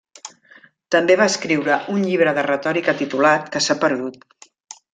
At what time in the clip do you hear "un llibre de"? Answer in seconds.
1.97-2.45